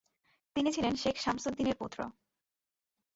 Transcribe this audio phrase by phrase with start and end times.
[0.55, 1.99] তিনি ছিলেন শেখ শামস-উদ-দ্বীনের পুত্র।